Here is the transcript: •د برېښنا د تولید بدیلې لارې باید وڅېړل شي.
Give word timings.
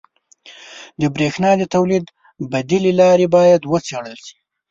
•د 1.01 1.01
برېښنا 1.15 1.51
د 1.57 1.63
تولید 1.75 2.05
بدیلې 2.51 2.91
لارې 3.01 3.27
باید 3.35 3.61
وڅېړل 3.71 4.15
شي. 4.25 4.35